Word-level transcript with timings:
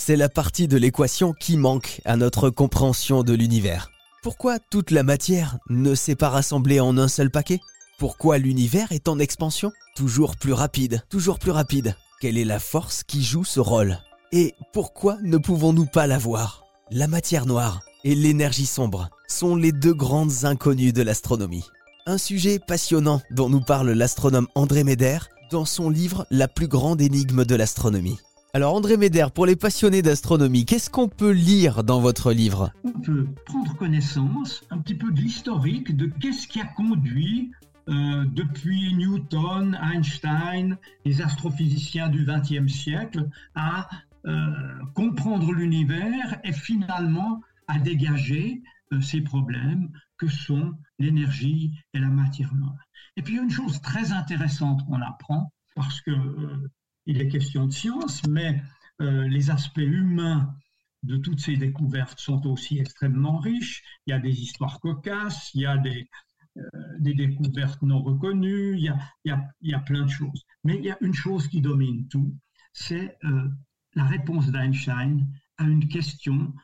c'est 0.00 0.16
la 0.16 0.30
partie 0.30 0.66
de 0.66 0.78
l'équation 0.78 1.34
qui 1.34 1.58
manque 1.58 2.00
à 2.06 2.16
notre 2.16 2.48
compréhension 2.48 3.22
de 3.22 3.34
l'univers. 3.34 3.90
Pourquoi 4.22 4.58
toute 4.58 4.90
la 4.90 5.02
matière 5.02 5.58
ne 5.68 5.94
s'est 5.94 6.16
pas 6.16 6.30
rassemblée 6.30 6.80
en 6.80 6.96
un 6.96 7.06
seul 7.06 7.30
paquet? 7.30 7.60
Pourquoi 7.98 8.38
l'univers 8.38 8.92
est 8.92 9.08
en 9.08 9.18
expansion? 9.18 9.70
Toujours 9.94 10.36
plus 10.36 10.54
rapide, 10.54 11.04
toujours 11.10 11.38
plus 11.38 11.50
rapide. 11.50 11.94
Quelle 12.18 12.38
est 12.38 12.46
la 12.46 12.58
force 12.58 13.04
qui 13.04 13.22
joue 13.22 13.44
ce 13.44 13.60
rôle? 13.60 13.98
Et 14.32 14.54
pourquoi 14.72 15.18
ne 15.22 15.36
pouvons-nous 15.36 15.86
pas 15.86 16.06
la 16.06 16.16
voir? 16.16 16.64
La 16.90 17.06
matière 17.06 17.44
noire 17.44 17.82
et 18.02 18.14
l'énergie 18.14 18.66
sombre 18.66 19.10
sont 19.28 19.54
les 19.54 19.72
deux 19.72 19.94
grandes 19.94 20.44
inconnues 20.44 20.94
de 20.94 21.02
l'astronomie. 21.02 21.66
Un 22.06 22.16
sujet 22.16 22.58
passionnant 22.58 23.20
dont 23.30 23.50
nous 23.50 23.60
parle 23.60 23.90
l'astronome 23.90 24.48
André 24.54 24.82
Méder 24.82 25.18
dans 25.50 25.66
son 25.66 25.90
livre 25.90 26.26
La 26.30 26.48
plus 26.48 26.68
grande 26.68 27.02
énigme 27.02 27.44
de 27.44 27.54
l'astronomie. 27.54 28.18
Alors 28.52 28.74
André 28.74 28.96
Méder, 28.96 29.26
pour 29.32 29.46
les 29.46 29.54
passionnés 29.54 30.02
d'astronomie, 30.02 30.64
qu'est-ce 30.64 30.90
qu'on 30.90 31.06
peut 31.08 31.30
lire 31.30 31.84
dans 31.84 32.00
votre 32.00 32.32
livre? 32.32 32.72
On 32.82 33.00
peut 33.00 33.28
prendre 33.46 33.76
connaissance 33.76 34.64
un 34.70 34.78
petit 34.78 34.96
peu 34.96 35.12
de 35.12 35.20
l'historique 35.20 35.96
de 35.96 36.06
qu'est-ce 36.06 36.48
qui 36.48 36.60
a 36.60 36.64
conduit 36.64 37.52
euh, 37.88 38.24
depuis 38.26 38.92
Newton, 38.94 39.78
Einstein, 39.80 40.76
les 41.04 41.22
astrophysiciens 41.22 42.08
du 42.08 42.26
XXe 42.26 42.72
siècle 42.72 43.28
à 43.54 43.88
euh, 44.26 44.48
comprendre 44.94 45.52
l'univers 45.52 46.40
et 46.42 46.52
finalement 46.52 47.42
à 47.68 47.78
dégager 47.78 48.62
euh, 48.92 49.00
ces 49.00 49.20
problèmes 49.20 49.90
que 50.18 50.26
sont 50.26 50.74
l'énergie 50.98 51.72
et 51.94 52.00
la 52.00 52.08
matière 52.08 52.52
noire. 52.54 52.74
Et 53.16 53.22
puis 53.22 53.36
une 53.36 53.50
chose 53.50 53.80
très 53.80 54.10
intéressante 54.10 54.84
qu'on 54.86 55.00
apprend, 55.00 55.52
parce 55.76 56.00
que 56.00 56.10
il 57.06 57.20
est 57.20 57.28
question 57.28 57.66
de 57.66 57.72
science, 57.72 58.26
mais 58.28 58.62
euh, 59.00 59.26
les 59.28 59.50
aspects 59.50 59.78
humains 59.78 60.54
de 61.02 61.16
toutes 61.16 61.40
ces 61.40 61.56
découvertes 61.56 62.20
sont 62.20 62.46
aussi 62.46 62.78
extrêmement 62.78 63.38
riches. 63.38 63.82
Il 64.06 64.10
y 64.10 64.12
a 64.12 64.18
des 64.18 64.40
histoires 64.40 64.80
cocasses, 64.80 65.50
il 65.54 65.62
y 65.62 65.66
a 65.66 65.78
des, 65.78 66.08
euh, 66.58 66.62
découvertes 67.00 67.82
non 67.82 68.02
reconnues, 68.02 68.76
il 68.76 68.94
y, 69.24 69.30
a, 69.30 69.80
plein 69.80 70.04
de 70.04 70.10
choses. 70.10 70.44
Mais 70.64 70.76
il 70.76 70.84
y 70.84 70.90
a 70.90 70.98
une 71.00 71.14
chose 71.14 71.48
qui 71.48 71.62
domine 71.62 72.06
tout, 72.08 72.36
c'est 72.74 73.16
euh, 73.24 73.48
la 73.94 74.04
réponse 74.04 74.50
d'Einstein 74.50 75.26
à 75.56 75.64
une 75.64 75.88
question 75.88 76.54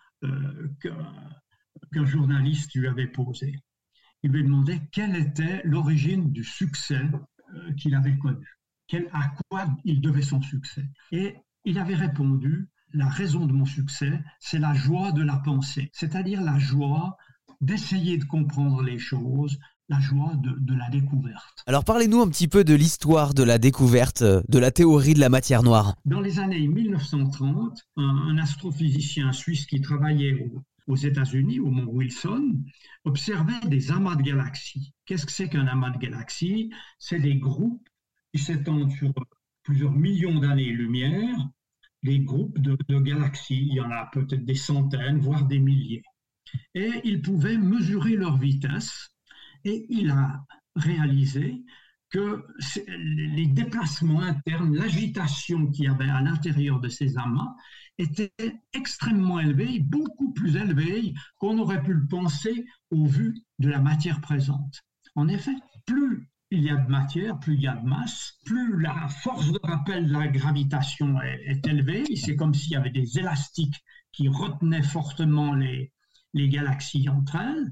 qu'un 0.80 2.04
journaliste 2.04 2.74
lui 2.74 2.88
avait 2.88 3.06
posée. 3.06 3.54
Il 4.22 4.32
lui 4.32 4.42
demandait 4.42 4.88
quelle 4.90 5.14
était 5.14 5.60
l'origine 5.64 6.32
du 6.32 6.42
succès 6.42 7.02
qu'il 7.76 7.94
avait 7.94 8.16
connu 8.16 8.55
à 9.12 9.32
quoi 9.48 9.66
il 9.84 10.00
devait 10.00 10.22
son 10.22 10.42
succès. 10.42 10.84
Et 11.12 11.36
il 11.64 11.78
avait 11.78 11.94
répondu, 11.94 12.68
la 12.92 13.08
raison 13.08 13.46
de 13.46 13.52
mon 13.52 13.64
succès, 13.64 14.22
c'est 14.40 14.58
la 14.58 14.74
joie 14.74 15.12
de 15.12 15.22
la 15.22 15.36
pensée, 15.36 15.90
c'est-à-dire 15.92 16.40
la 16.42 16.58
joie 16.58 17.16
d'essayer 17.60 18.18
de 18.18 18.24
comprendre 18.24 18.82
les 18.82 18.98
choses, 18.98 19.58
la 19.88 20.00
joie 20.00 20.32
de, 20.36 20.74
la 20.74 20.88
découverte. 20.90 21.62
Alors 21.66 21.84
parlez-nous 21.84 22.20
un 22.20 22.28
petit 22.28 22.48
peu 22.48 22.64
de 22.64 22.74
l'histoire 22.74 23.34
de 23.34 23.42
la 23.42 23.58
découverte 23.58 24.22
de 24.22 24.58
la 24.58 24.70
théorie 24.70 25.14
de 25.14 25.20
la 25.20 25.28
matière 25.28 25.62
noire. 25.62 25.94
Dans 26.04 26.20
les 26.20 26.38
années 26.38 26.66
1930, 26.66 27.80
un, 27.96 28.38
astrophysicien 28.38 29.32
suisse 29.32 29.66
qui 29.66 29.80
travaillait 29.80 30.50
aux 30.86 30.96
États-Unis, 30.96 31.60
au 31.60 31.70
mont 31.70 31.90
Wilson, 31.90 32.62
observait 33.04 33.66
des 33.66 33.90
amas 33.90 34.16
de 34.16 34.22
galaxies. 34.22 34.92
Qu'est-ce 35.04 35.26
que 35.26 35.32
c'est 35.32 35.48
qu'un 35.48 35.66
amas 35.66 35.90
de 35.90 35.98
galaxies? 35.98 36.70
C'est 36.98 37.18
des 37.18 37.36
groupes 37.36 37.88
s'étendent 38.38 38.92
sur 38.92 39.12
plusieurs 39.62 39.92
millions 39.92 40.38
d'années-lumière, 40.38 41.36
les 42.02 42.20
groupes 42.20 42.58
de, 42.60 42.76
galaxies, 43.00 43.66
il 43.68 43.74
y 43.74 43.80
en 43.80 43.90
a 43.90 44.06
peut-être 44.12 44.44
des 44.44 44.54
centaines, 44.54 45.18
voire 45.18 45.44
des 45.46 45.58
milliers. 45.58 46.02
Et 46.74 46.90
il 47.04 47.20
pouvait 47.20 47.58
mesurer 47.58 48.16
leur 48.16 48.38
vitesse 48.38 49.10
et 49.64 49.86
il 49.88 50.10
a 50.10 50.44
réalisé 50.76 51.64
que 52.10 52.46
les 52.86 53.46
déplacements 53.48 54.20
internes, 54.20 54.76
l'agitation 54.76 55.70
qu'il 55.72 55.86
y 55.86 55.88
avait 55.88 56.08
à 56.08 56.22
l'intérieur 56.22 56.78
de 56.78 56.88
ces 56.88 57.18
amas 57.18 57.56
était 57.98 58.30
extrêmement 58.72 59.40
élevée, 59.40 59.80
beaucoup 59.80 60.32
plus 60.32 60.56
élevée 60.56 61.14
qu'on 61.38 61.58
aurait 61.58 61.82
pu 61.82 61.94
le 61.94 62.06
penser 62.06 62.66
au 62.90 63.06
vu 63.06 63.42
de 63.58 63.68
la 63.68 63.80
matière 63.80 64.20
présente. 64.20 64.82
En 65.16 65.26
effet, 65.26 65.56
plus 65.86 66.28
il 66.56 66.64
y 66.64 66.70
a 66.70 66.76
de 66.76 66.90
matière, 66.90 67.38
plus 67.38 67.54
il 67.54 67.62
y 67.62 67.66
a 67.66 67.76
de 67.76 67.86
masse, 67.86 68.38
plus 68.44 68.80
la 68.80 69.08
force 69.08 69.52
de 69.52 69.60
rappel 69.62 70.08
de 70.08 70.12
la 70.12 70.28
gravitation 70.28 71.20
est, 71.20 71.66
élevée. 71.66 72.04
C'est 72.16 72.34
comme 72.34 72.54
s'il 72.54 72.72
y 72.72 72.76
avait 72.76 72.90
des 72.90 73.18
élastiques 73.18 73.84
qui 74.12 74.28
retenaient 74.28 74.82
fortement 74.82 75.54
les, 75.54 75.92
galaxies 76.34 77.08
entre 77.08 77.36
elles. 77.36 77.70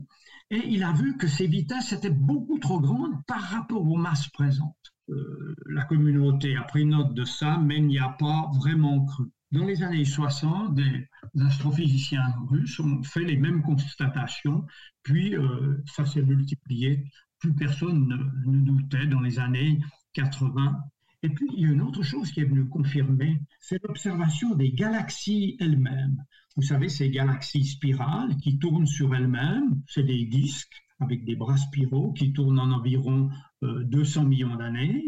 Et 0.51 0.63
il 0.69 0.83
a 0.83 0.93
vu 0.93 1.17
que 1.17 1.27
ces 1.27 1.47
vitesses 1.47 1.93
étaient 1.93 2.11
beaucoup 2.11 2.59
trop 2.59 2.81
grandes 2.81 3.25
par 3.27 3.41
rapport 3.41 3.83
aux 3.83 3.97
masses 3.97 4.29
présentes. 4.29 4.93
Euh, 5.11 5.55
la 5.67 5.85
communauté 5.85 6.57
a 6.57 6.63
pris 6.63 6.85
note 6.85 7.15
de 7.15 7.25
ça, 7.25 7.59
mais 7.59 7.81
n'y 7.81 7.99
a 7.99 8.11
pas 8.11 8.51
vraiment 8.57 9.05
cru. 9.05 9.31
Dans 9.53 9.65
les 9.65 9.83
années 9.83 10.05
60, 10.05 10.75
des 10.75 11.09
astrophysiciens 11.41 12.35
russes 12.49 12.81
ont 12.81 13.03
fait 13.03 13.25
les 13.25 13.37
mêmes 13.37 13.63
constatations, 13.63 14.67
puis 15.03 15.37
euh, 15.37 15.83
ça 15.87 16.05
s'est 16.05 16.23
multiplié 16.23 17.05
plus 17.45 17.53
personne 17.53 18.09
ne, 18.47 18.61
doutait 18.61 19.07
dans 19.07 19.21
les 19.21 19.39
années 19.39 19.79
80. 20.15 20.81
Et 21.23 21.29
puis, 21.29 21.47
il 21.55 21.63
y 21.63 21.67
a 21.67 21.73
une 21.73 21.83
autre 21.83 22.03
chose 22.03 22.31
qui 22.31 22.41
est 22.41 22.45
venue 22.45 22.67
confirmer, 22.71 23.39
c'est 23.61 23.83
l'observation 23.87 24.55
des 24.55 24.73
galaxies 24.73 25.55
elles-mêmes. 25.61 26.25
Vous 26.57 26.63
savez, 26.63 26.89
ces 26.89 27.11
galaxies 27.11 27.67
spirales 27.67 28.35
qui 28.39 28.59
tournent 28.59 28.87
sur 28.87 29.15
elles-mêmes, 29.15 29.83
c'est 29.87 30.05
des 30.05 30.25
disques 30.25 30.83
avec 31.01 31.27
des 31.27 31.37
bras 31.37 31.59
spiraux 31.59 32.15
qui 32.15 32.33
tournent 32.33 32.59
en 32.61 32.71
environ 32.71 33.29
200 33.61 34.23
euh, 34.23 34.27
millions 34.27 34.57
d'années. 34.57 35.05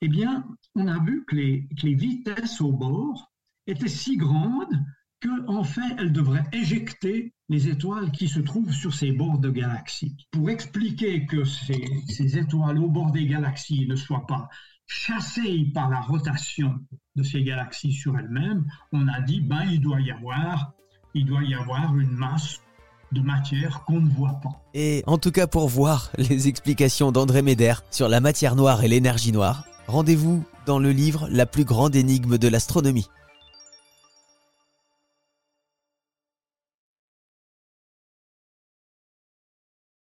Eh 0.00 0.08
bien, 0.08 0.44
on 0.74 0.88
a 0.88 0.98
vu 1.04 1.24
que 1.24 1.36
les, 1.36 1.68
vitesses 1.94 2.60
au 2.60 2.72
bord 2.72 3.32
étaient 3.68 3.86
si 3.86 4.16
grandes 4.16 4.84
qu'en 5.22 5.58
en 5.58 5.62
fait, 5.62 5.94
elles 5.98 6.12
devraient 6.12 6.48
éjecter 6.52 7.32
les 7.48 7.68
étoiles 7.68 8.10
qui 8.10 8.28
se 8.28 8.40
trouvent 8.40 8.72
sur 8.72 8.92
ces 8.92 9.12
bords 9.12 9.38
de 9.38 9.50
galaxies. 9.50 10.16
Pour 10.32 10.50
expliquer 10.50 11.26
que 11.26 11.44
ces, 11.44 12.38
étoiles 12.38 12.78
au 12.78 12.88
bord 12.88 13.12
des 13.12 13.26
galaxies 13.26 13.86
ne 13.88 13.96
soient 13.96 14.26
pas 14.26 14.48
chassées 14.86 15.70
par 15.74 15.90
la 15.90 16.00
rotation 16.00 16.78
de 17.16 17.22
ces 17.22 17.42
galaxies 17.42 17.92
sur 17.92 18.18
elles-mêmes, 18.18 18.64
on 18.92 19.08
a 19.08 19.20
dit 19.20 19.40
ben 19.40 19.64
il 19.64 19.80
doit 19.80 20.00
y 20.00 20.10
avoir 20.10 20.72
doit 21.24 21.42
y 21.44 21.54
avoir 21.54 21.96
une 21.96 22.12
masse 22.12 22.60
de 23.12 23.20
matière 23.20 23.84
qu'on 23.84 24.00
ne 24.00 24.10
voit 24.10 24.38
pas. 24.42 24.62
Et 24.74 25.02
en 25.06 25.18
tout 25.18 25.30
cas 25.30 25.46
pour 25.46 25.68
voir 25.68 26.12
les 26.18 26.48
explications 26.48 27.12
d'André 27.12 27.42
Méder 27.42 27.74
sur 27.90 28.08
la 28.08 28.20
matière 28.20 28.56
noire 28.56 28.84
et 28.84 28.88
l'énergie 28.88 29.32
noire, 29.32 29.64
rendez-vous 29.86 30.44
dans 30.66 30.78
le 30.78 30.90
livre 30.90 31.28
La 31.30 31.46
plus 31.46 31.64
grande 31.64 31.96
énigme 31.96 32.38
de 32.38 32.48
l'astronomie 32.48 33.08